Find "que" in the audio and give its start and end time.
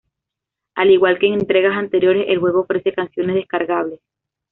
1.19-1.27